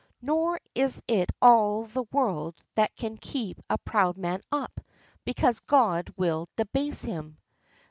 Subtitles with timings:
[0.19, 4.79] Nor is it all the world that can keep a proud man up,
[5.25, 7.37] because God will debase him.